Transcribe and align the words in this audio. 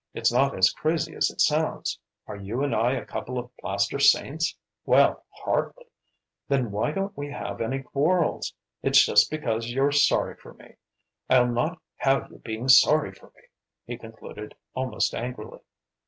"It's 0.15 0.33
not 0.33 0.57
as 0.57 0.71
crazy 0.71 1.13
as 1.13 1.29
it 1.29 1.39
sounds. 1.39 1.99
Are 2.25 2.35
you 2.35 2.63
and 2.63 2.73
I 2.75 2.93
a 2.93 3.05
couple 3.05 3.37
of 3.37 3.55
plaster 3.57 3.99
saints? 3.99 4.57
Well, 4.83 5.23
hardly! 5.29 5.85
Then 6.47 6.71
why 6.71 6.89
don't 6.91 7.15
we 7.15 7.29
have 7.29 7.61
any 7.61 7.83
quarrels? 7.83 8.51
It's 8.81 9.05
just 9.05 9.29
because 9.29 9.69
you're 9.69 9.91
sorry 9.91 10.35
for 10.37 10.55
me! 10.55 10.73
I'll 11.29 11.45
not 11.45 11.79
have 11.97 12.31
you 12.31 12.39
being 12.39 12.67
sorry 12.67 13.11
for 13.11 13.27
me!" 13.27 13.43
he 13.85 13.95
concluded, 13.95 14.55
almost 14.73 15.13
angrily. 15.13 15.59